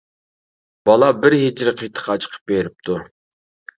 بالا 0.89 1.09
بىر 1.25 1.35
ھېجىر 1.41 1.71
قېتىق 1.83 2.09
ئاچىقىپ 2.15 2.51
بېرىپتۇ. 2.53 2.97